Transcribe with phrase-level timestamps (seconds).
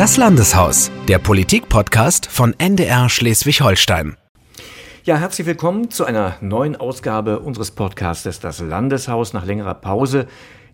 [0.00, 4.16] Das Landeshaus, der Politik-Podcast von NDR Schleswig-Holstein.
[5.04, 10.26] Ja, herzlich willkommen zu einer neuen Ausgabe unseres Podcastes Das Landeshaus nach längerer Pause,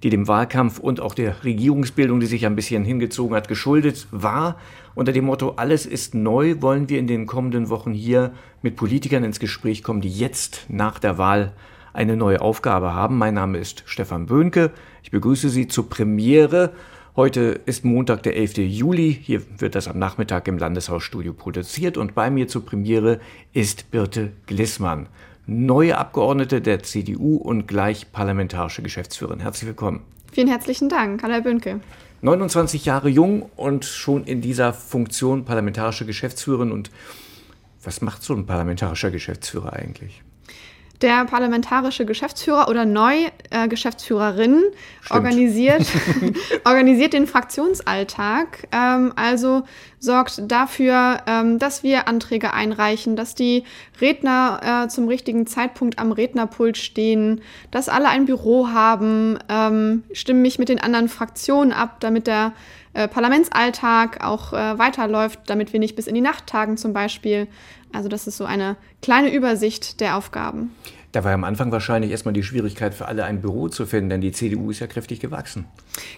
[0.05, 4.61] die dem Wahlkampf und auch der Regierungsbildung, die sich ein bisschen hingezogen hat, geschuldet war.
[4.95, 8.31] Unter dem Motto Alles ist neu wollen wir in den kommenden Wochen hier
[8.63, 11.53] mit Politikern ins Gespräch kommen, die jetzt nach der Wahl
[11.93, 13.19] eine neue Aufgabe haben.
[13.19, 14.71] Mein Name ist Stefan Böhnke.
[15.03, 16.75] Ich begrüße Sie zur Premiere.
[17.17, 18.59] Heute ist Montag, der 11.
[18.59, 19.19] Juli.
[19.23, 23.21] Hier wird das am Nachmittag im Landeshausstudio produziert und bei mir zur Premiere
[23.55, 25.09] ist Birte Glissmann,
[25.47, 29.41] neue Abgeordnete der CDU und gleich parlamentarische Geschäftsführerin.
[29.41, 30.03] Herzlich willkommen.
[30.31, 31.23] Vielen herzlichen Dank.
[31.23, 31.81] Herr Böhnke.
[32.21, 36.71] 29 Jahre jung und schon in dieser Funktion parlamentarische Geschäftsführerin.
[36.71, 36.91] Und
[37.83, 40.23] was macht so ein parlamentarischer Geschäftsführer eigentlich?
[41.03, 43.15] Der parlamentarische Geschäftsführer oder neu
[43.51, 44.63] äh, Geschäftsführerin
[45.11, 45.87] organisiert,
[46.65, 49.65] organisiert den Fraktionsalltag, ähm, also
[49.99, 53.65] sorgt dafür, ähm, dass wir Anträge einreichen, dass die
[54.01, 60.41] Redner äh, zum richtigen Zeitpunkt am Rednerpult stehen, dass alle ein Büro haben, ähm, stimme
[60.41, 62.53] mich mit den anderen Fraktionen ab, damit der
[62.97, 67.47] äh, Parlamentsalltag auch äh, weiterläuft, damit wir nicht bis in die Nacht tagen zum Beispiel.
[67.97, 70.71] Also das ist so eine kleine Übersicht der Aufgaben.
[71.17, 74.21] Da war am Anfang wahrscheinlich erstmal die Schwierigkeit für alle, ein Büro zu finden, denn
[74.21, 75.65] die CDU ist ja kräftig gewachsen.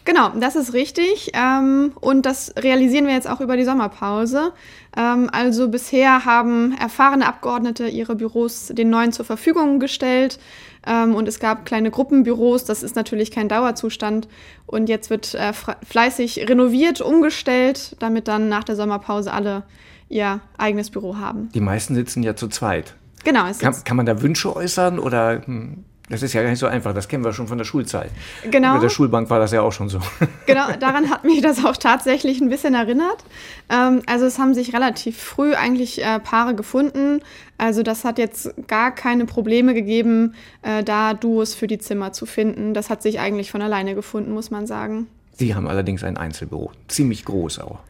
[0.04, 1.30] Genau, das ist richtig.
[1.34, 4.52] Ähm, und das realisieren wir jetzt auch über die Sommerpause.
[4.96, 10.40] Ähm, also bisher haben erfahrene Abgeordnete ihre Büros den neuen zur Verfügung gestellt.
[10.84, 12.64] Ähm, und es gab kleine Gruppenbüros.
[12.64, 14.26] Das ist natürlich kein Dauerzustand.
[14.66, 19.62] Und jetzt wird äh, fleißig renoviert, umgestellt, damit dann nach der Sommerpause alle
[20.08, 21.50] ihr eigenes Büro haben.
[21.54, 22.94] Die meisten sitzen ja zu zweit.
[23.24, 23.44] Genau.
[23.58, 26.94] Kann, kann, man da Wünsche äußern oder hm, das ist ja gar nicht so einfach.
[26.94, 28.10] Das kennen wir schon von der Schulzeit.
[28.50, 28.74] Genau.
[28.74, 30.00] Mit der Schulbank war das ja auch schon so.
[30.46, 33.22] Genau, daran hat mich das auch tatsächlich ein bisschen erinnert.
[33.68, 37.20] Ähm, also es haben sich relativ früh eigentlich äh, Paare gefunden.
[37.58, 42.24] Also das hat jetzt gar keine Probleme gegeben, äh, da Duos für die Zimmer zu
[42.24, 42.72] finden.
[42.72, 45.06] Das hat sich eigentlich von alleine gefunden, muss man sagen.
[45.36, 47.80] Sie haben allerdings ein Einzelbüro, ziemlich groß auch.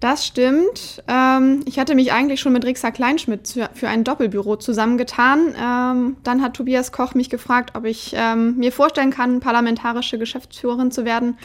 [0.00, 1.02] Das stimmt.
[1.08, 5.54] Ähm, ich hatte mich eigentlich schon mit Rixa Kleinschmidt für ein Doppelbüro zusammengetan.
[5.60, 10.90] Ähm, dann hat Tobias Koch mich gefragt, ob ich ähm, mir vorstellen kann, parlamentarische Geschäftsführerin
[10.90, 11.36] zu werden.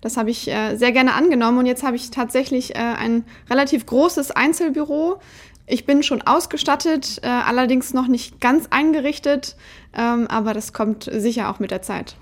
[0.00, 3.84] Das habe ich äh, sehr gerne angenommen und jetzt habe ich tatsächlich äh, ein relativ
[3.84, 5.20] großes Einzelbüro.
[5.66, 9.54] Ich bin schon ausgestattet, äh, allerdings noch nicht ganz eingerichtet,
[9.92, 12.16] ähm, aber das kommt sicher auch mit der Zeit.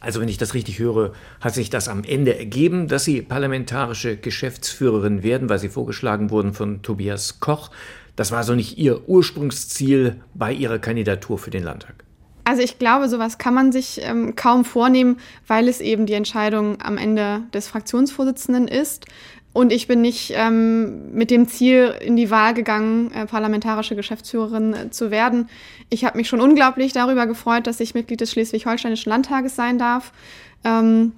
[0.00, 4.16] Also wenn ich das richtig höre, hat sich das am Ende ergeben, dass Sie parlamentarische
[4.16, 7.70] Geschäftsführerin werden, weil Sie vorgeschlagen wurden von Tobias Koch.
[8.14, 12.06] Das war so nicht Ihr Ursprungsziel bei Ihrer Kandidatur für den Landtag.
[12.48, 15.18] Also ich glaube, sowas kann man sich ähm, kaum vornehmen,
[15.48, 19.06] weil es eben die Entscheidung am Ende des Fraktionsvorsitzenden ist.
[19.56, 24.74] Und ich bin nicht ähm, mit dem Ziel in die Wahl gegangen, äh, parlamentarische Geschäftsführerin
[24.74, 25.48] äh, zu werden.
[25.88, 30.12] Ich habe mich schon unglaublich darüber gefreut, dass ich Mitglied des Schleswig-Holsteinischen Landtages sein darf.
[30.62, 31.12] Ähm,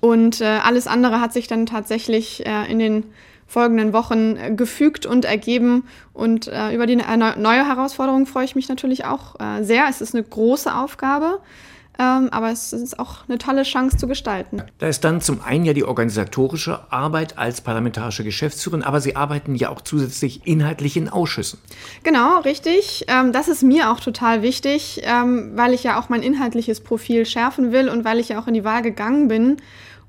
[0.00, 3.04] und äh, alles andere hat sich dann tatsächlich äh, in den
[3.46, 5.84] folgenden Wochen äh, gefügt und ergeben.
[6.12, 9.86] Und äh, über die neue Herausforderung freue ich mich natürlich auch sehr.
[9.88, 11.40] Es ist eine große Aufgabe.
[11.98, 14.62] Ähm, aber es ist auch eine tolle Chance zu gestalten.
[14.78, 19.54] Da ist dann zum einen ja die organisatorische Arbeit als parlamentarische Geschäftsführerin, aber Sie arbeiten
[19.54, 21.58] ja auch zusätzlich inhaltlich in Ausschüssen.
[22.02, 23.04] Genau, richtig.
[23.08, 27.26] Ähm, das ist mir auch total wichtig, ähm, weil ich ja auch mein inhaltliches Profil
[27.26, 29.58] schärfen will und weil ich ja auch in die Wahl gegangen bin,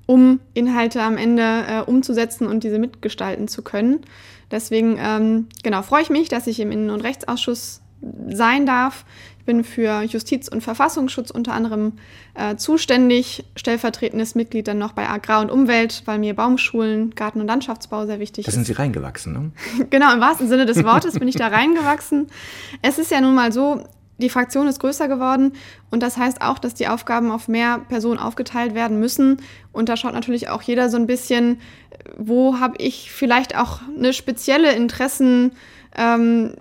[0.05, 4.01] um Inhalte am Ende äh, umzusetzen und diese mitgestalten zu können.
[4.49, 7.79] Deswegen genau freue ich mich, dass ich im Innen- und Rechtsausschuss
[8.27, 9.05] sein darf.
[9.41, 11.93] Ich bin für Justiz- und Verfassungsschutz unter anderem
[12.35, 17.47] äh, zuständig, stellvertretendes Mitglied dann noch bei Agrar und Umwelt, weil mir Baumschulen, Garten- und
[17.47, 18.53] Landschaftsbau sehr wichtig ist.
[18.53, 19.51] Da sind Sie reingewachsen, ne?
[19.89, 22.27] genau, im wahrsten Sinne des Wortes bin ich da reingewachsen.
[22.83, 23.83] Es ist ja nun mal so,
[24.19, 25.53] die Fraktion ist größer geworden
[25.89, 29.37] und das heißt auch, dass die Aufgaben auf mehr Personen aufgeteilt werden müssen.
[29.71, 31.61] Und da schaut natürlich auch jeder so ein bisschen,
[32.15, 35.53] wo habe ich vielleicht auch eine spezielle Interessen-
[35.97, 36.53] ähm,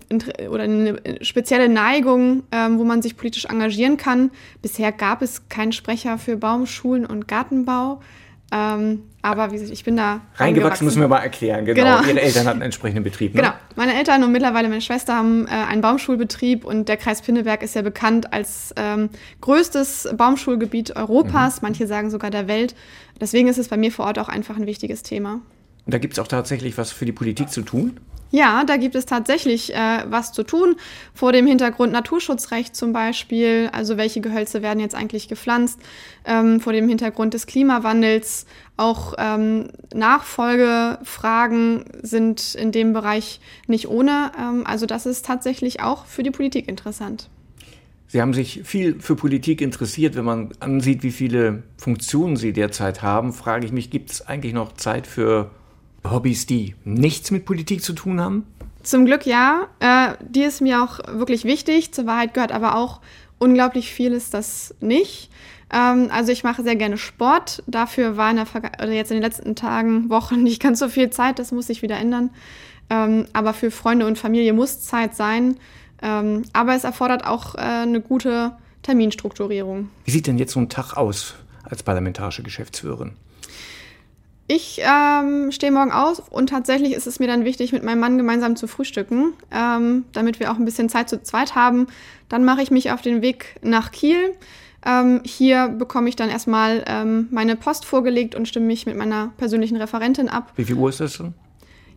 [0.50, 4.30] oder eine spezielle Neigung, ähm, wo man sich politisch engagieren kann.
[4.62, 8.00] Bisher gab es keinen Sprecher für Baum, Schulen und Gartenbau.
[8.52, 10.22] Ähm, aber wie gesagt, ich bin da.
[10.34, 11.98] Reingewachsen müssen wir mal erklären, genau.
[11.98, 12.08] genau.
[12.08, 13.34] Ihre Eltern hatten einen entsprechenden Betrieb.
[13.34, 13.42] Ne?
[13.42, 13.54] Genau.
[13.76, 17.74] Meine Eltern und mittlerweile meine Schwester haben äh, einen Baumschulbetrieb und der Kreis Pinneberg ist
[17.74, 19.10] ja bekannt als ähm,
[19.40, 21.68] größtes Baumschulgebiet Europas, mhm.
[21.68, 22.74] manche sagen sogar der Welt.
[23.20, 25.40] Deswegen ist es bei mir vor Ort auch einfach ein wichtiges Thema.
[25.90, 27.98] Und da gibt es auch tatsächlich was für die Politik zu tun?
[28.31, 30.76] Ja, da gibt es tatsächlich äh, was zu tun.
[31.14, 35.81] Vor dem Hintergrund Naturschutzrecht zum Beispiel, also welche Gehölze werden jetzt eigentlich gepflanzt,
[36.25, 38.46] ähm, vor dem Hintergrund des Klimawandels.
[38.76, 44.31] Auch ähm, Nachfolgefragen sind in dem Bereich nicht ohne.
[44.38, 47.28] Ähm, also das ist tatsächlich auch für die Politik interessant.
[48.06, 50.14] Sie haben sich viel für Politik interessiert.
[50.14, 54.52] Wenn man ansieht, wie viele Funktionen Sie derzeit haben, frage ich mich, gibt es eigentlich
[54.52, 55.50] noch Zeit für
[56.08, 58.47] Hobbys, die nichts mit Politik zu tun haben?
[58.82, 59.69] Zum Glück ja.
[59.81, 61.93] Äh, die ist mir auch wirklich wichtig.
[61.93, 63.00] Zur Wahrheit gehört aber auch
[63.38, 65.31] unglaublich vieles das nicht.
[65.73, 67.62] Ähm, also ich mache sehr gerne Sport.
[67.67, 70.88] Dafür war in der Verga oder jetzt in den letzten Tagen, Wochen nicht ganz so
[70.88, 71.38] viel Zeit.
[71.38, 72.31] Das muss sich wieder ändern.
[72.88, 75.56] Ähm, aber für Freunde und Familie muss Zeit sein.
[76.02, 78.52] Ähm, aber es erfordert auch äh, eine gute
[78.82, 79.91] Terminstrukturierung.
[80.05, 83.12] Wie sieht denn jetzt so ein Tag aus als parlamentarische Geschäftsführerin?
[84.52, 88.19] Ich ähm, stehe morgen auf und tatsächlich ist es mir dann wichtig, mit meinem Mann
[88.19, 91.87] gemeinsam zu frühstücken, ähm, damit wir auch ein bisschen Zeit zu zweit haben.
[92.29, 94.35] Dann mache ich mich auf den Weg nach Kiel.
[94.85, 99.29] Ähm, hier bekomme ich dann erstmal ähm, meine Post vorgelegt und stimme mich mit meiner
[99.37, 100.52] persönlichen Referentin ab.
[100.56, 101.35] Wie viel Uhr ist das schon?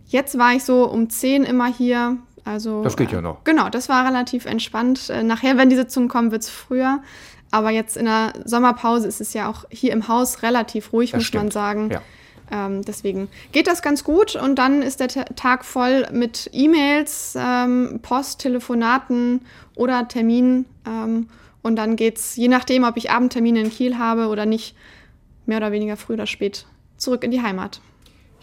[0.05, 2.17] Jetzt war ich so um 10 immer hier.
[2.45, 3.37] Also, das geht ja noch.
[3.37, 5.09] Äh, genau, das war relativ entspannt.
[5.09, 7.01] Äh, nachher, wenn die Sitzungen kommen, wird es früher.
[7.49, 11.21] Aber jetzt in der Sommerpause ist es ja auch hier im Haus relativ ruhig, das
[11.21, 11.45] muss stimmt.
[11.45, 11.89] man sagen.
[11.91, 12.01] Ja.
[12.53, 17.99] Ähm, deswegen geht das ganz gut und dann ist der Tag voll mit E-Mails, ähm,
[18.03, 19.41] Post, Telefonaten
[19.75, 20.65] oder Terminen.
[20.85, 21.29] Ähm,
[21.63, 24.75] und dann geht es, je nachdem, ob ich Abendtermine in Kiel habe oder nicht,
[25.47, 26.67] mehr oder weniger früh oder spät
[26.97, 27.81] zurück in die Heimat.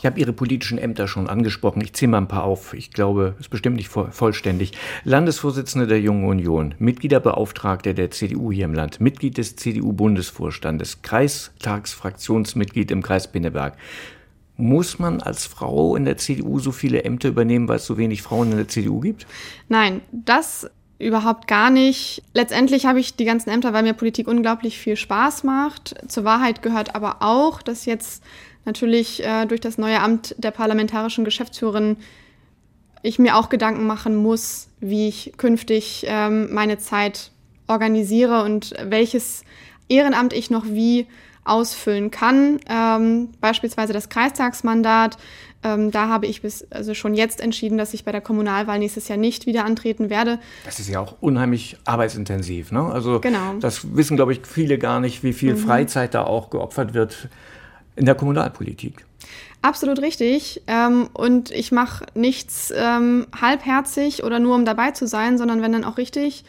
[0.01, 1.83] Ich habe Ihre politischen Ämter schon angesprochen.
[1.83, 2.73] Ich zähle mal ein paar auf.
[2.73, 4.73] Ich glaube, es ist bestimmt nicht vollständig.
[5.05, 13.03] Landesvorsitzende der Jungen Union, Mitgliederbeauftragter der CDU hier im Land, Mitglied des CDU-Bundesvorstandes, Kreistagsfraktionsmitglied im
[13.03, 13.77] Kreis Pinneberg.
[14.57, 18.23] Muss man als Frau in der CDU so viele Ämter übernehmen, weil es so wenig
[18.23, 19.27] Frauen in der CDU gibt?
[19.69, 22.23] Nein, das überhaupt gar nicht.
[22.33, 25.95] Letztendlich habe ich die ganzen Ämter, weil mir Politik unglaublich viel Spaß macht.
[26.09, 28.23] Zur Wahrheit gehört aber auch, dass jetzt
[28.65, 31.97] natürlich äh, durch das neue Amt der parlamentarischen Geschäftsführerin
[33.03, 37.31] ich mir auch Gedanken machen muss, wie ich künftig ähm, meine Zeit
[37.67, 39.43] organisiere und welches
[39.89, 41.07] Ehrenamt ich noch wie
[41.45, 42.61] ausfüllen kann.
[42.69, 45.17] Ähm, beispielsweise das Kreistagsmandat.
[45.63, 49.09] Ähm, da habe ich bis, also schon jetzt entschieden, dass ich bei der Kommunalwahl nächstes
[49.09, 50.39] Jahr nicht wieder antreten werde.
[50.65, 52.73] Das ist ja auch unheimlich arbeitsintensiv.
[52.73, 52.83] Ne?
[52.83, 53.55] Also genau.
[53.61, 55.59] das wissen, glaube ich, viele gar nicht, wie viel mhm.
[55.59, 57.29] Freizeit da auch geopfert wird
[57.97, 59.05] in der Kommunalpolitik.
[59.63, 60.63] Absolut richtig.
[60.67, 65.73] Ähm, und ich mache nichts ähm, halbherzig oder nur um dabei zu sein, sondern wenn
[65.73, 66.45] dann auch richtig.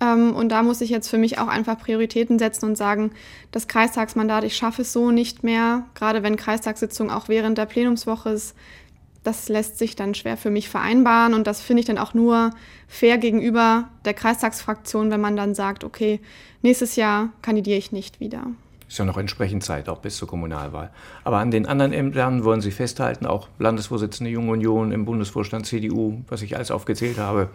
[0.00, 3.12] Ähm, und da muss ich jetzt für mich auch einfach Prioritäten setzen und sagen,
[3.52, 8.30] das Kreistagsmandat, ich schaffe es so nicht mehr, gerade wenn Kreistagssitzung auch während der Plenumswoche
[8.30, 8.54] ist.
[9.22, 12.50] Das lässt sich dann schwer für mich vereinbaren und das finde ich dann auch nur
[12.88, 16.20] fair gegenüber der Kreistagsfraktion, wenn man dann sagt, okay,
[16.62, 18.46] nächstes Jahr kandidiere ich nicht wieder.
[18.94, 20.88] Ist ja noch entsprechend Zeit, auch bis zur Kommunalwahl.
[21.24, 26.22] Aber an den anderen Ämtern wollen Sie festhalten, auch Landesvorsitzende Junge Union im Bundesvorstand CDU,
[26.28, 27.48] was ich alles aufgezählt habe.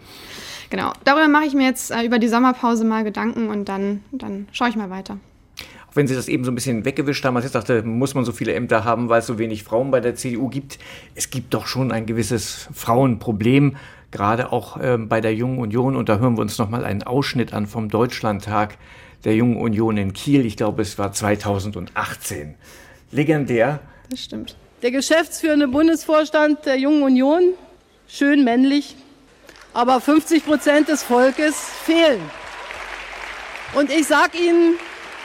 [0.68, 4.48] Genau, darüber mache ich mir jetzt äh, über die Sommerpause mal Gedanken und dann, dann
[4.52, 5.16] schaue ich mal weiter.
[5.88, 8.26] Auch wenn Sie das eben so ein bisschen weggewischt haben, als ich dachte, muss man
[8.26, 10.78] so viele Ämter haben, weil es so wenig Frauen bei der CDU gibt.
[11.14, 13.76] Es gibt doch schon ein gewisses Frauenproblem,
[14.10, 15.96] gerade auch äh, bei der Jungen Union.
[15.96, 18.76] Und da hören wir uns nochmal einen Ausschnitt an vom Deutschlandtag
[19.24, 20.46] der Jungen Union in Kiel.
[20.46, 22.54] Ich glaube, es war 2018.
[23.12, 23.80] Legendär.
[24.10, 24.56] Das stimmt.
[24.82, 27.42] Der geschäftsführende Bundesvorstand der Jungen Union,
[28.08, 28.96] schön männlich,
[29.74, 31.54] aber 50 Prozent des Volkes
[31.84, 32.20] fehlen.
[33.74, 34.74] Und ich sage Ihnen,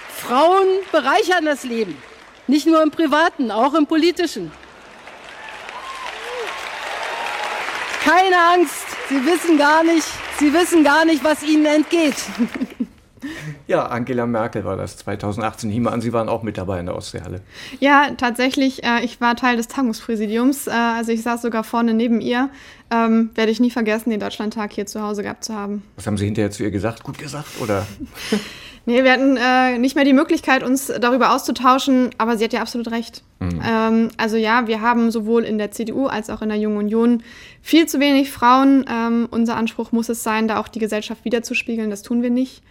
[0.09, 1.95] Frauen bereichern das Leben.
[2.47, 4.51] Nicht nur im privaten, auch im politischen.
[8.03, 12.15] Keine Angst, Sie wissen gar nicht, Sie wissen gar nicht, was Ihnen entgeht.
[13.67, 15.69] Ja, Angela Merkel war das 2018.
[15.69, 17.41] Hima an, Sie waren auch mit dabei in der Ostseehalle.
[17.79, 18.83] Ja, tatsächlich.
[18.83, 20.67] Äh, ich war Teil des Tagungspräsidiums.
[20.67, 22.49] Äh, also ich saß sogar vorne neben ihr.
[22.91, 25.83] Ähm, werde ich nie vergessen, den Deutschlandtag hier zu Hause gehabt zu haben.
[25.95, 27.03] Was haben Sie hinterher zu ihr gesagt?
[27.03, 27.87] Gut gesagt, oder?
[28.85, 32.61] nee, wir hatten äh, nicht mehr die Möglichkeit, uns darüber auszutauschen, aber sie hat ja
[32.61, 33.23] absolut recht.
[33.39, 33.61] Mhm.
[33.65, 37.23] Ähm, also ja, wir haben sowohl in der CDU als auch in der Jungen Union
[37.61, 38.85] viel zu wenig Frauen.
[38.87, 41.89] Ähm, unser Anspruch muss es sein, da auch die Gesellschaft wiederzuspiegeln.
[41.89, 42.61] Das tun wir nicht.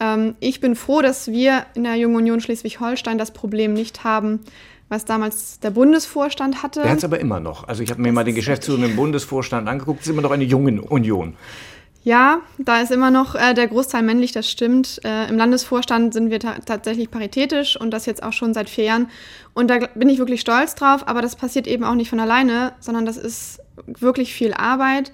[0.00, 4.40] Ähm, ich bin froh, dass wir in der Jungen Union Schleswig-Holstein das Problem nicht haben,
[4.88, 6.82] was damals der Bundesvorstand hatte.
[6.82, 7.66] Der hat es aber immer noch.
[7.68, 10.44] Also ich habe mir das mal den Geschäftsführenden Bundesvorstand angeguckt, es ist immer noch eine
[10.44, 11.34] Jungen Union.
[12.04, 15.00] Ja, da ist immer noch äh, der Großteil männlich, das stimmt.
[15.04, 18.84] Äh, Im Landesvorstand sind wir ta tatsächlich paritätisch und das jetzt auch schon seit vier
[18.84, 19.08] Jahren.
[19.54, 22.74] Und da bin ich wirklich stolz drauf, aber das passiert eben auch nicht von alleine,
[22.78, 25.12] sondern das ist wirklich viel Arbeit.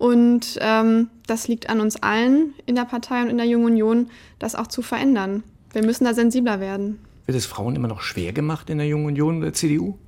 [0.00, 4.10] Und ähm, das liegt an uns allen in der Partei und in der Jungen Union,
[4.38, 5.42] das auch zu verändern.
[5.74, 6.98] Wir müssen da sensibler werden.
[7.26, 9.98] Wird es Frauen immer noch schwer gemacht in der Jungen Union der CDU?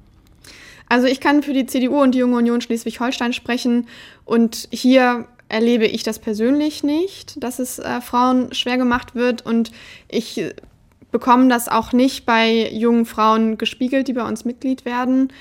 [0.89, 3.87] Also ich kann für die CDU und die Junge Union Schleswig-Holstein sprechen.
[4.25, 9.45] Und hier erlebe ich das persönlich nicht, dass es äh, Frauen schwer gemacht wird.
[9.45, 9.73] Und
[10.09, 10.43] ich
[11.11, 15.35] bekomme das auch nicht bei jungen Frauen gespiegelt, die bei uns Mitglied werden.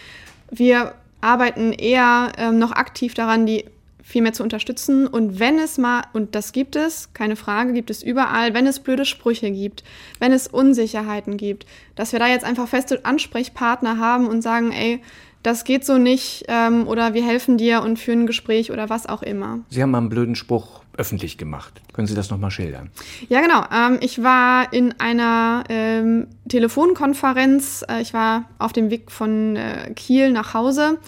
[0.49, 3.63] Wir arbeiten eher ähm, noch aktiv daran, die
[4.03, 5.07] viel mehr zu unterstützen.
[5.07, 8.79] Und wenn es mal, und das gibt es, keine Frage, gibt es überall, wenn es
[8.79, 9.83] blöde Sprüche gibt,
[10.19, 11.65] wenn es Unsicherheiten gibt,
[11.95, 15.01] dass wir da jetzt einfach feste Ansprechpartner haben und sagen, ey,
[15.43, 19.07] das geht so nicht ähm, oder wir helfen dir und führen ein Gespräch oder was
[19.07, 19.59] auch immer.
[19.69, 21.81] Sie haben mal einen blöden Spruch öffentlich gemacht.
[21.93, 22.91] Können Sie das nochmal schildern?
[23.27, 23.63] Ja, genau.
[23.73, 27.83] Ähm, ich war in einer ähm, Telefonkonferenz.
[27.89, 30.99] Äh, ich war auf dem Weg von äh, Kiel nach Hause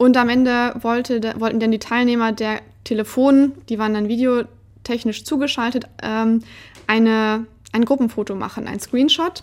[0.00, 5.88] und am Ende wollte, wollten dann die Teilnehmer der Telefon, die waren dann videotechnisch zugeschaltet,
[6.02, 6.42] ähm,
[6.86, 9.42] eine, ein Gruppenfoto machen, ein Screenshot.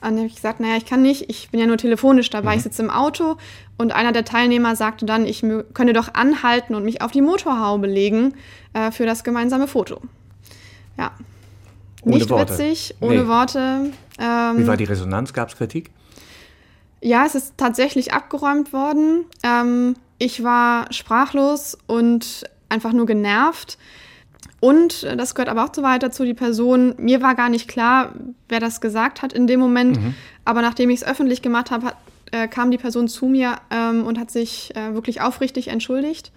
[0.00, 2.50] Und dann habe ich gesagt, naja, ich kann nicht, ich bin ja nur telefonisch dabei,
[2.50, 2.56] mhm.
[2.56, 3.36] ich sitze im Auto.
[3.78, 7.86] Und einer der Teilnehmer sagte dann, ich könne doch anhalten und mich auf die Motorhaube
[7.86, 8.34] legen
[8.72, 10.00] äh, für das gemeinsame Foto.
[10.98, 11.12] Ja.
[12.02, 12.54] Ohne nicht Worte.
[12.54, 13.28] witzig, ohne Nee.
[13.28, 13.92] Worte.
[14.18, 15.32] Ähm, Wie war die Resonanz?
[15.32, 15.92] Gab es Kritik?
[17.02, 19.26] Ja, es ist tatsächlich abgeräumt worden.
[19.42, 23.76] Ähm, ich war sprachlos und einfach nur genervt.
[24.60, 27.68] Und äh, das gehört aber auch so weit dazu, die Person, mir war gar nicht
[27.68, 28.12] klar,
[28.48, 29.98] wer das gesagt hat in dem Moment.
[30.44, 31.92] Aber nachdem ich es öffentlich gemacht habe,
[32.30, 36.30] äh, kam die Person zu mir ähm, und hat sich äh, wirklich aufrichtig entschuldigt.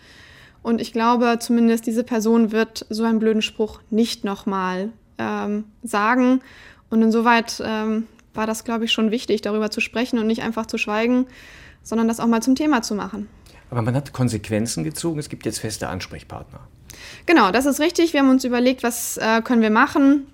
[0.63, 6.41] Und ich glaube, zumindest diese Person wird so einen blöden Spruch nicht nochmal ähm, sagen.
[6.89, 10.65] Und insoweit ähm, war das, glaube ich, schon wichtig, darüber zu sprechen und nicht einfach
[10.65, 11.27] zu schweigen,
[11.83, 13.29] sondern das auch mal zum Thema zu machen.
[13.69, 15.19] Aber man hat Konsequenzen gezogen.
[15.19, 16.59] Es gibt jetzt feste Ansprechpartner.
[17.25, 18.13] Genau, das ist richtig.
[18.13, 20.27] Wir haben uns überlegt, was äh, können wir machen.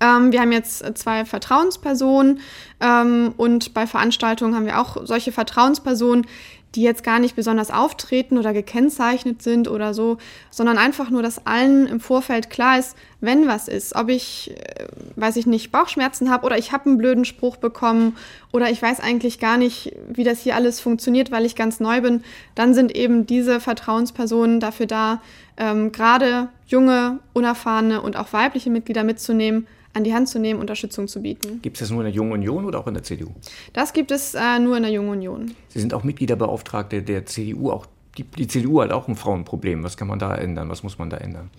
[0.00, 2.40] Ähm, wir haben jetzt zwei Vertrauenspersonen
[2.80, 6.26] ähm, und bei Veranstaltungen haben wir auch solche Vertrauenspersonen,
[6.74, 10.18] die jetzt gar nicht besonders auftreten oder gekennzeichnet sind oder so,
[10.50, 14.86] sondern einfach nur, dass allen im Vorfeld klar ist, wenn was ist, ob ich, äh,
[15.16, 18.16] weiß ich nicht, Bauchschmerzen habe oder ich habe einen blöden Spruch bekommen
[18.52, 22.02] oder ich weiß eigentlich gar nicht, wie das hier alles funktioniert, weil ich ganz neu
[22.02, 22.22] bin,
[22.54, 25.22] dann sind eben diese Vertrauenspersonen dafür da,
[25.56, 29.66] ähm, gerade junge, unerfahrene und auch weibliche Mitglieder mitzunehmen,
[29.98, 31.60] an die Hand zu nehmen, Unterstützung zu bieten.
[31.60, 33.28] Gibt es das nur in der Jungen Union oder auch in der CDU?
[33.74, 35.54] Das gibt es äh, nur in der Jungen Union.
[35.68, 37.70] Sie sind auch Mitgliederbeauftragte der CDU.
[37.70, 37.86] Auch
[38.16, 39.84] die, die CDU hat auch ein Frauenproblem.
[39.84, 40.68] Was kann man da ändern?
[40.68, 41.50] Was muss man da ändern?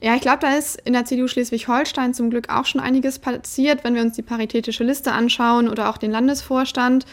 [0.00, 3.84] Ja, ich glaube, da ist in der CDU Schleswig-Holstein zum Glück auch schon einiges passiert,
[3.84, 7.04] wenn wir uns die paritätische Liste anschauen oder auch den Landesvorstand.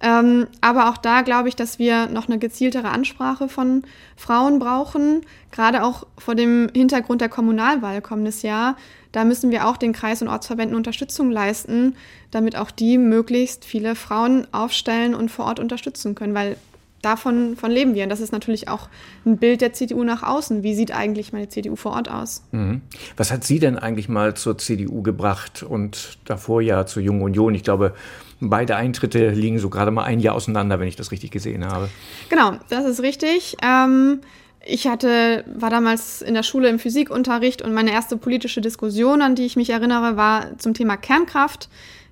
[0.00, 3.82] Ähm, aber auch da glaube ich, dass wir noch eine gezieltere Ansprache von
[4.16, 8.76] Frauen brauchen, gerade auch vor dem Hintergrund der Kommunalwahl kommendes Jahr.
[9.10, 11.96] Da müssen wir auch den Kreis- und Ortsverbänden Unterstützung leisten,
[12.30, 16.56] damit auch die möglichst viele Frauen aufstellen und vor Ort unterstützen können, weil
[17.02, 18.04] davon von leben wir.
[18.04, 18.88] Und das ist natürlich auch
[19.24, 20.62] ein Bild der CDU nach außen.
[20.62, 22.42] Wie sieht eigentlich meine CDU vor Ort aus?
[22.52, 22.82] Mhm.
[23.16, 27.54] Was hat Sie denn eigentlich mal zur CDU gebracht und davor ja zur Jungen Union?
[27.54, 27.94] Ich glaube,
[28.40, 31.88] beide Eintritte liegen so gerade mal ein Jahr auseinander, wenn ich das richtig gesehen habe.
[32.28, 33.56] Genau, das ist richtig.
[33.62, 34.20] Ähm,
[34.64, 39.34] ich hatte, war damals in der Schule im Physikunterricht und meine erste politische Diskussion, an
[39.34, 41.68] die ich mich erinnere, war zum Thema Kernkraft.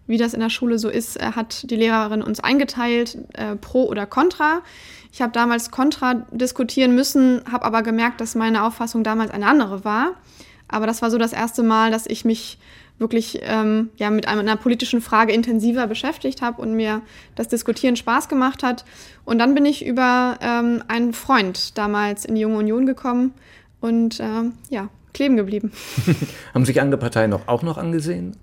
[0.08, 3.84] Wie das in der Schule so ist, äh, hat die Lehrerin uns eingeteilt, äh, pro
[3.84, 4.62] oder contra.
[5.12, 9.84] Ich habe damals contra diskutieren müssen, habe aber gemerkt, dass meine Auffassung damals eine andere
[9.84, 10.12] war.
[10.68, 12.58] Aber das war so das erste Mal, dass ich mich
[12.98, 17.02] wirklich ähm, ja, mit einer, politischen Frage intensiver beschäftigt habe und mir
[17.34, 18.84] das Diskutieren Spaß gemacht hat.
[19.24, 23.34] Und dann bin ich über ähm, einen Freund damals in die Junge Union gekommen
[23.80, 25.72] und ähm, ja, kleben geblieben.
[26.54, 28.36] Haben sich andere Parteien noch, auch noch angesehen?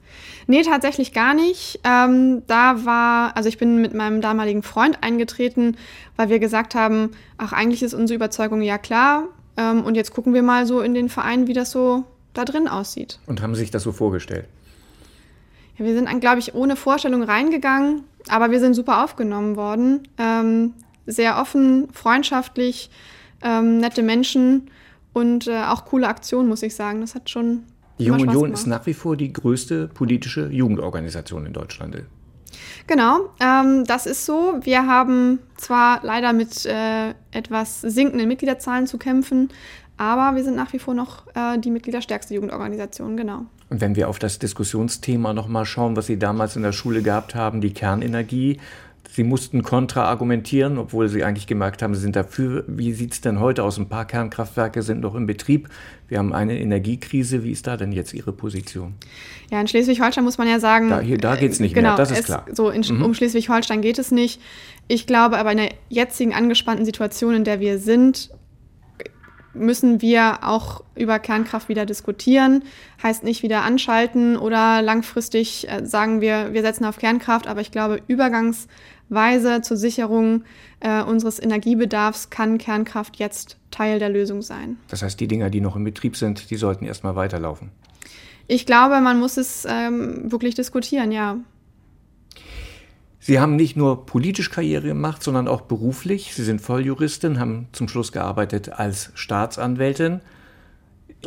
[0.45, 1.79] Nee, tatsächlich gar nicht.
[1.83, 5.77] Ähm, da war, also ich bin mit meinem damaligen Freund eingetreten,
[6.15, 9.27] weil wir gesagt haben, ach, eigentlich ist unsere Überzeugung ja klar.
[9.57, 12.03] Ähm, und jetzt gucken wir mal so in den Verein, wie das so
[12.33, 13.19] da drin aussieht.
[13.27, 14.47] Und haben sich das so vorgestellt?
[15.77, 20.07] Ja, wir sind, glaube ich, ohne Vorstellung reingegangen, aber wir sind super aufgenommen worden.
[20.17, 20.73] Ähm,
[21.05, 22.89] sehr offen, freundschaftlich,
[23.41, 24.69] ähm, nette Menschen
[25.13, 27.01] und äh, auch coole Aktionen, muss ich sagen.
[27.01, 27.63] Das hat schon.
[27.99, 28.59] Die Junge Union gemacht.
[28.59, 31.95] ist nach wie vor die größte politische Jugendorganisation in Deutschland.
[32.87, 34.55] Genau, ähm, das ist so.
[34.61, 39.49] Wir haben zwar leider mit äh, etwas sinkenden Mitgliederzahlen zu kämpfen,
[40.03, 43.45] Aber wir sind nach wie vor noch äh, die mitgliederstärkste Jugendorganisation, genau.
[43.69, 47.35] Und wenn wir auf das Diskussionsthema nochmal schauen, was Sie damals in der Schule gehabt
[47.35, 48.59] haben, die Kernenergie,
[49.09, 52.65] Sie mussten kontra argumentieren, obwohl Sie eigentlich gemerkt haben, Sie sind dafür.
[52.67, 53.77] Wie sieht es denn heute aus?
[53.77, 55.69] Ein paar Kernkraftwerke sind noch im Betrieb.
[56.09, 57.45] Wir haben eine Energiekrise.
[57.45, 58.95] Wie ist da denn jetzt Ihre Position?
[59.51, 60.89] Ja, in Schleswig-Holstein muss man ja sagen.
[60.89, 62.45] Da, da geht es nicht genau, mehr, das ist es, klar.
[62.51, 63.05] So, in, mhm.
[63.05, 64.41] um Schleswig-Holstein geht es nicht.
[64.89, 68.31] Ich glaube aber in der jetzigen angespannten Situation, in der wir sind,
[69.53, 72.63] müssen wir auch über Kernkraft wieder diskutieren.
[73.01, 77.71] Heißt nicht wieder anschalten oder langfristig äh, sagen wir, wir setzen auf Kernkraft, aber ich
[77.71, 80.43] glaube, übergangsweise zur Sicherung
[80.79, 84.77] äh, unseres Energiebedarfs kann Kernkraft jetzt Teil der Lösung sein.
[84.87, 87.71] Das heißt, die Dinger, die noch im Betrieb sind, die sollten erstmal weiterlaufen.
[88.47, 91.37] Ich glaube, man muss es ähm, wirklich diskutieren, ja.
[93.25, 96.33] Sie haben nicht nur politisch Karriere gemacht, sondern auch beruflich.
[96.35, 100.19] Sie sind Volljuristin, haben zum Schluss gearbeitet als Staatsanwältin.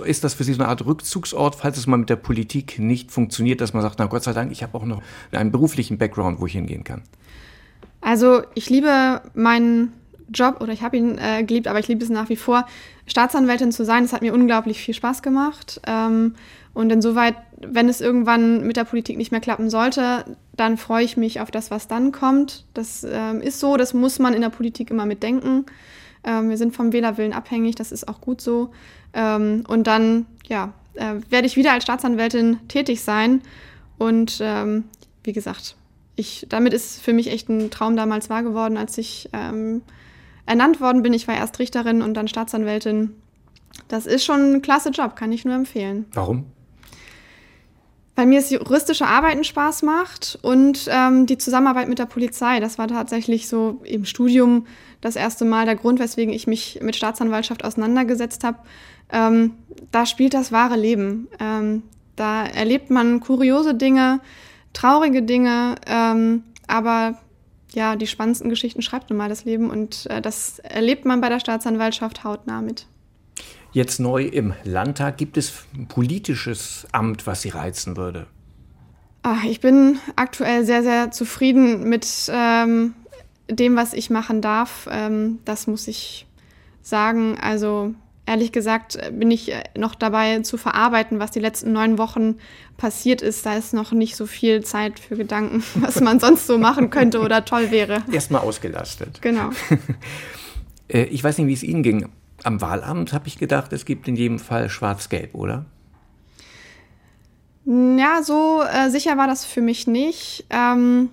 [0.05, 3.11] Ist das für Sie so eine Art Rückzugsort, falls es mal mit der Politik nicht
[3.11, 6.39] funktioniert, dass man sagt, na Gott sei Dank, ich habe auch noch einen beruflichen Background,
[6.39, 7.01] wo ich hingehen kann?
[8.03, 9.95] Also ich liebe meinen
[10.33, 12.67] Job oder ich habe ihn äh, geliebt, aber ich liebe es nach wie vor,
[13.07, 14.05] Staatsanwältin zu sein.
[14.05, 15.81] Es hat mir unglaublich viel Spaß gemacht.
[15.87, 16.35] Ähm,
[16.75, 20.25] und insoweit, wenn es irgendwann mit der Politik nicht mehr klappen sollte,
[20.57, 22.65] dann freue ich mich auf das, was dann kommt.
[22.75, 25.65] Das ähm, ist so, das muss man in der Politik immer mitdenken.
[26.23, 28.73] Ähm, wir sind vom Wählerwillen abhängig, das ist auch gut so.
[29.15, 33.41] Ähm, und dann, ja, äh, werde ich wieder als Staatsanwältin tätig sein.
[33.97, 34.85] Und ähm,
[35.23, 35.77] wie gesagt,
[36.17, 39.83] ich, damit ist für mich echt ein Traum damals wahr geworden, als ich ähm,
[40.47, 41.13] ernannt worden bin.
[41.13, 43.15] Ich war erst Richterin und dann Staatsanwältin.
[43.89, 46.07] Das ist schon ein klasse Job, kann ich nur empfehlen.
[46.15, 46.47] Warum?
[48.17, 52.61] weil mir das juristische Arbeiten Spaß macht und ähm, die Zusammenarbeit mit der Polizei.
[52.61, 54.67] Das war tatsächlich so im Studium
[55.03, 58.59] das erste Mal der Grund, weswegen ich mich mit Staatsanwaltschaft auseinandergesetzt habe.
[59.13, 59.53] Ähm,
[59.93, 61.29] da spielt das wahre Leben.
[61.39, 61.83] Ähm,
[62.17, 64.21] da erlebt man kuriose Dinge,
[64.73, 67.19] traurige Dinge, ähm, aber
[67.77, 71.29] ja, die spannendsten Geschichten schreibt nun mal das Leben und äh, das erlebt man bei
[71.29, 72.87] der Staatsanwaltschaft hautnah mit.
[73.73, 75.19] Jetzt neu im Landtag.
[75.19, 78.27] Gibt es ein politisches Amt, was Sie reizen würde?
[79.23, 82.95] Ach, ich bin aktuell sehr, sehr zufrieden mit ähm,
[83.51, 84.89] dem, was ich machen darf.
[84.91, 86.27] Ähm, das muss ich
[86.81, 87.37] sagen.
[87.39, 87.95] Also
[88.27, 92.37] ehrlich gesagt bin ich äh, noch dabei zu verarbeiten, was die letzten neun Wochen
[92.77, 93.47] passiert ist.
[93.47, 97.21] Da ist noch nicht so viel Zeit für Gedanken, was man sonst so machen könnte
[97.21, 98.03] oder toll wäre.
[98.11, 99.23] Erstmal ausgelastet.
[99.23, 99.51] Genau.
[100.89, 102.09] Äh, ich weiß nicht, wie es Ihnen ging
[102.47, 105.67] am Wahlamt habe ich gedacht, es gibt in jedem Fall Schwarz-Gelb, oder?
[107.65, 110.45] Ja, so äh, sicher war das für mich nicht.
[110.51, 111.09] Ähm,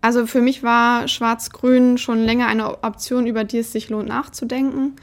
[0.00, 4.94] also für mich war Schwarz-Grün schon länger eine Option, über die es sich lohnt nachzudenken.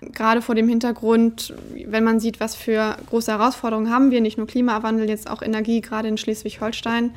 [0.00, 1.54] Gerade vor dem Hintergrund,
[1.86, 5.80] wenn man sieht, was für große Herausforderungen haben wir, nicht nur Klimawandel, jetzt auch Energie,
[5.80, 7.12] gerade in Schleswig-Holstein.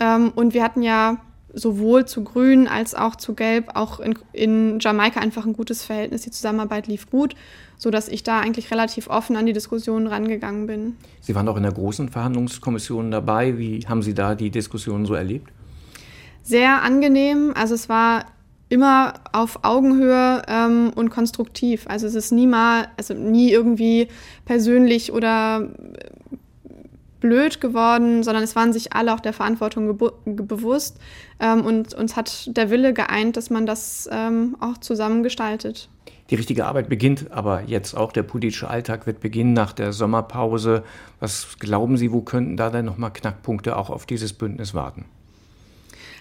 [0.00, 1.18] Ähm, und wir hatten ja
[1.54, 6.22] sowohl zu Grün als auch zu Gelb auch in, in Jamaika einfach ein gutes Verhältnis.
[6.22, 7.34] Die Zusammenarbeit lief gut,
[7.76, 10.96] sodass ich da eigentlich relativ offen an die Diskussionen rangegangen bin.
[11.20, 13.58] Sie waren auch in der großen Verhandlungskommission dabei.
[13.58, 15.50] Wie haben Sie da die Diskussionen so erlebt?
[16.42, 17.52] Sehr angenehm.
[17.54, 18.24] Also es war
[18.68, 21.86] immer auf Augenhöhe ähm, und konstruktiv.
[21.88, 24.08] Also es ist nie mal, also nie irgendwie
[24.44, 25.68] persönlich oder
[27.20, 30.98] blöd geworden, sondern es waren sich alle auch der Verantwortung bewusst
[31.40, 35.88] ähm, und uns hat der Wille geeint, dass man das ähm, auch zusammen gestaltet.
[36.30, 38.12] Die richtige Arbeit beginnt aber jetzt auch.
[38.12, 40.84] Der politische Alltag wird beginnen nach der Sommerpause.
[41.20, 45.06] Was glauben Sie, wo könnten da denn nochmal Knackpunkte auch auf dieses Bündnis warten?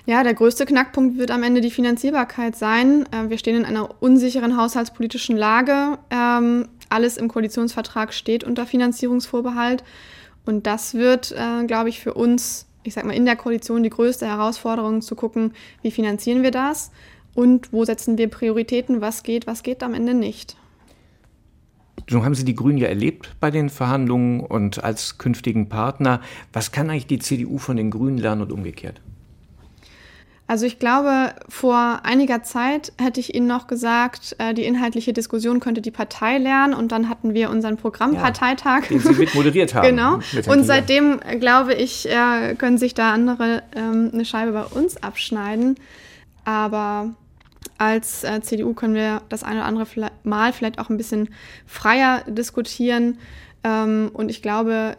[0.07, 3.05] Ja, der größte Knackpunkt wird am Ende die Finanzierbarkeit sein.
[3.11, 5.99] Äh, wir stehen in einer unsicheren haushaltspolitischen Lage.
[6.09, 9.83] Ähm, alles im Koalitionsvertrag steht unter Finanzierungsvorbehalt.
[10.45, 13.89] Und das wird, äh, glaube ich, für uns, ich sag mal, in der Koalition die
[13.89, 16.91] größte Herausforderung zu gucken, wie finanzieren wir das
[17.33, 20.55] und wo setzen wir Prioritäten, was geht, was geht am Ende nicht.
[22.09, 26.21] Nun haben Sie die Grünen ja erlebt bei den Verhandlungen und als künftigen Partner.
[26.53, 29.01] Was kann eigentlich die CDU von den Grünen lernen und umgekehrt?
[30.49, 35.60] Also ich glaube, vor einiger Zeit hätte ich Ihnen noch gesagt, äh, die inhaltliche Diskussion
[35.60, 38.83] könnte die Partei lernen und dann hatten wir unseren Programmparteitag.
[38.83, 39.88] Ja, den Sie mit moderiert haben.
[39.89, 40.19] genau.
[40.47, 44.95] Und seitdem, äh, glaube ich, äh, können sich da andere ähm, eine Scheibe bei uns
[45.03, 45.75] abschneiden.
[46.45, 47.13] Aber
[47.77, 51.29] als CDU können wir das eine oder andere Mal vielleicht auch ein bisschen
[51.65, 53.17] freier diskutieren.
[53.65, 54.95] Ähm, und ich glaube,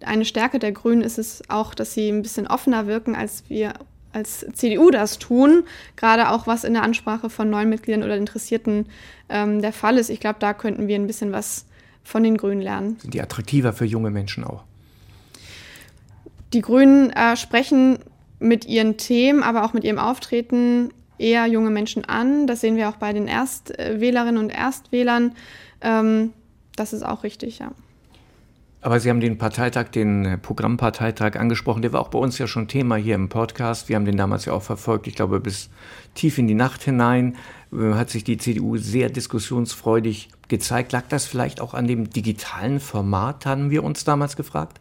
[0.00, 3.74] eine Stärke der Grünen ist es auch, dass sie ein bisschen offener wirken, als wir
[4.12, 5.64] als CDU das tun,
[5.96, 8.86] gerade auch was in der Ansprache von neuen Mitgliedern oder Interessierten
[9.28, 10.08] ähm, der Fall ist.
[10.10, 11.66] Ich glaube, da könnten wir ein bisschen was
[12.04, 12.96] von den Grünen lernen.
[13.00, 14.64] Sind die attraktiver für junge Menschen auch?
[16.54, 17.98] Die Grünen äh, sprechen
[18.38, 22.46] mit ihren Themen, aber auch mit ihrem Auftreten eher junge Menschen an.
[22.46, 25.32] Das sehen wir auch bei den Erstwählerinnen und Erstwählern.
[25.80, 26.32] Ähm,
[26.76, 27.72] das ist auch richtig, ja.
[28.80, 31.82] Aber Sie haben den Parteitag, den äh, Programmparteitag angesprochen.
[31.82, 33.88] Der war auch bei uns ja schon Thema hier im Podcast.
[33.88, 35.08] Wir haben den damals ja auch verfolgt.
[35.08, 35.68] Ich glaube, bis
[36.14, 37.36] tief in die Nacht hinein
[37.72, 40.92] äh, hat sich die CDU sehr diskussionsfreudig gezeigt.
[40.92, 44.80] Lag das vielleicht auch an dem digitalen Format, haben wir uns damals gefragt?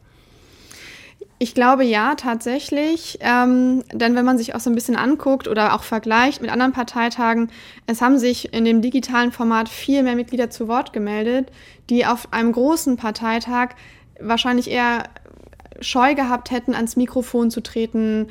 [1.40, 3.20] Ich glaube ja, tatsächlich.
[3.22, 6.72] Ähm, denn wenn man sich auch so ein bisschen anguckt oder auch vergleicht mit anderen
[6.72, 7.52] Parteitagen,
[7.86, 11.52] es haben sich in dem digitalen Format viel mehr Mitglieder zu Wort gemeldet,
[11.92, 13.76] die auf einem großen Parteitag
[14.20, 15.04] wahrscheinlich eher
[15.80, 18.30] Scheu gehabt hätten, ans Mikrofon zu treten.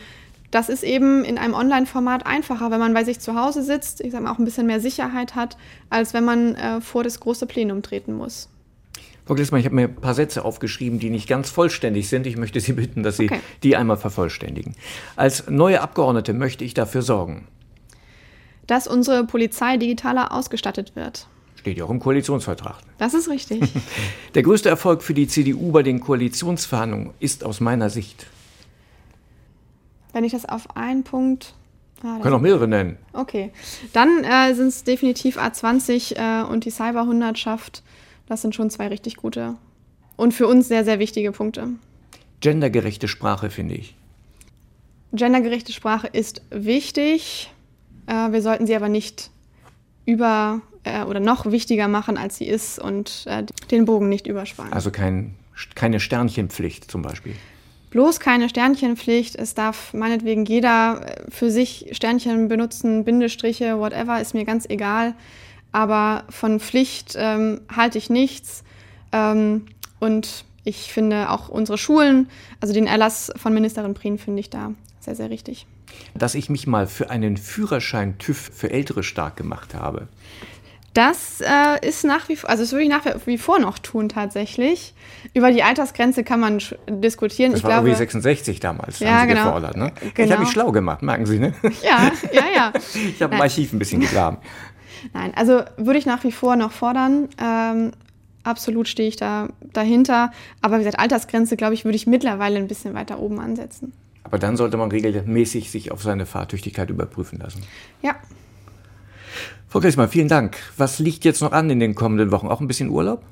[0.51, 4.11] Das ist eben in einem Online-Format einfacher, wenn man bei sich zu Hause sitzt, ich
[4.11, 5.57] sage mal auch ein bisschen mehr Sicherheit hat,
[5.90, 8.49] als wenn man äh, vor das große Plenum treten muss.
[9.27, 12.29] Frau Glissmann, ich habe mir ein paar Sätze aufgeschrieben, die nicht ganz vollständig sind.
[12.29, 13.41] Ich möchte Sie bitten, dass Sie okay.
[13.65, 14.77] die einmal vervollständigen.
[15.17, 17.49] Als neue Abgeordnete möchte ich dafür sorgen,
[18.69, 21.27] dass unsere Polizei digitaler ausgestattet wird.
[21.57, 22.77] Steht ja auch im Koalitionsvertrag.
[22.99, 23.69] Das ist richtig.
[24.35, 28.27] Der größte Erfolg für die CDU bei den Koalitionsverhandlungen ist aus meiner Sicht.
[30.12, 31.55] Wenn ich das auf einen Punkt
[32.03, 32.99] Ah, Können auch mehrere nennen.
[33.15, 33.53] Okay.
[33.95, 37.83] Dann äh, sind es definitiv A20 äh, und die Cyberhundertschaft.
[38.27, 39.57] Das sind schon zwei richtig gute
[40.17, 41.69] und für uns sehr, sehr wichtige Punkte.
[42.41, 43.95] Gendergerechte Sprache, finde ich.
[45.12, 47.51] Gendergerechte Sprache ist wichtig.
[48.07, 49.31] Äh, wir sollten sie aber nicht
[50.05, 54.73] über äh, oder noch wichtiger machen, als sie ist und äh, den Bogen nicht überspannen.
[54.73, 55.35] Also kein,
[55.75, 57.35] keine Sternchenpflicht zum Beispiel.
[57.91, 59.37] Bloß keine Sternchenpflicht.
[59.37, 65.15] Es darf meinetwegen jeder äh, für sich Sternchen benutzen, Bindestriche, whatever, ist mir ganz egal
[65.73, 68.65] aber von Pflicht ähm, halte ich nichts.
[69.13, 69.67] Ähm,
[70.01, 72.29] und ich finde auch unsere Schulen,
[72.61, 75.67] also den Erlass von Ministerin Prien, finde ich da sehr, sehr richtig.
[76.15, 80.09] Dass ich mich mal für einen Führerschein TÜV für Ältere stark gemacht habe.
[80.97, 84.09] Das äh, ist nach wie vor, also das würde ich nach wie vor noch tun
[84.09, 84.95] tatsächlich.
[85.35, 87.53] Über die Altersgrenze kann man diskutieren.
[87.53, 89.45] Das ich war glaube, irgendwie 66 damals, ja, haben Sie genau.
[89.45, 89.77] gefordert.
[89.77, 89.93] Ne?
[90.15, 90.27] Genau.
[90.27, 91.53] Ich habe mich schlau gemacht, merken Sie, ne?
[91.83, 92.73] Ja, ja, ja.
[92.95, 94.39] ich habe im Archiv ein bisschen gegraben.
[95.13, 97.29] Nein, also würde ich nach wie vor noch fordern.
[97.43, 97.93] Ähm,
[98.43, 100.31] absolut stehe ich da dahinter.
[100.63, 103.93] Aber wie gesagt, Altersgrenze, glaube ich, würde ich mittlerweile ein bisschen weiter oben ansetzen.
[104.25, 107.63] Aber dann sollte man regelmäßig sich auf seine Fahrtüchtigkeit überprüfen lassen.
[108.03, 108.17] Ja.
[109.69, 110.57] Frau Grissmann, vielen Dank.
[110.77, 112.49] Was liegt jetzt noch an in den kommenden Wochen?
[112.49, 113.23] Auch ein bisschen Urlaub?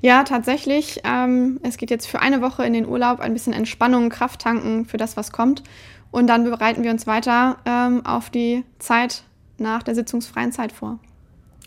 [0.00, 1.00] Ja, tatsächlich.
[1.04, 4.84] Ähm, es geht jetzt für eine Woche in den Urlaub, ein bisschen Entspannung, Kraft tanken
[4.84, 5.62] für das, was kommt.
[6.10, 9.22] Und dann bereiten wir uns weiter ähm, auf die Zeit
[9.58, 10.98] nach der sitzungsfreien Zeit vor.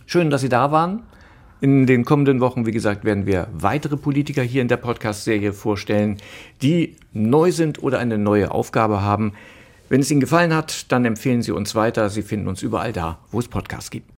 [0.05, 1.03] Schön, dass Sie da waren.
[1.61, 6.17] In den kommenden Wochen, wie gesagt, werden wir weitere Politiker hier in der Podcast-Serie vorstellen,
[6.61, 9.33] die neu sind oder eine neue Aufgabe haben.
[9.89, 12.09] Wenn es Ihnen gefallen hat, dann empfehlen Sie uns weiter.
[12.09, 14.11] Sie finden uns überall da, wo es Podcasts gibt.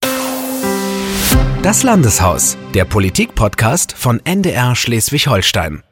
[1.62, 5.82] Das Landeshaus, der Politik-Podcast von NDR Schleswig-Holstein.